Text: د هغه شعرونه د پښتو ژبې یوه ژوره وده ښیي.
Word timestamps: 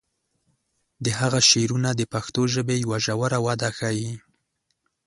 د 1.03 1.05
هغه 1.19 1.39
شعرونه 1.49 1.89
د 1.95 2.01
پښتو 2.13 2.41
ژبې 2.53 2.75
یوه 2.83 2.97
ژوره 3.05 3.39
وده 3.45 3.69
ښیي. 3.77 4.11